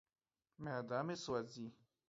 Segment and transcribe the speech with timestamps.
[0.63, 1.67] معده مې سوځي.